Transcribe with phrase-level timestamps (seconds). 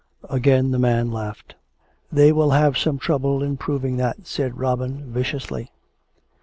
[0.31, 1.53] Again the man laughed."
[2.11, 5.69] They will have some trouble in proving that," said Robin viciously.